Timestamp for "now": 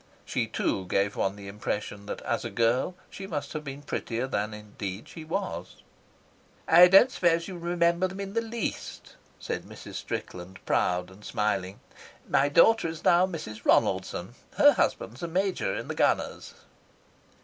13.03-13.27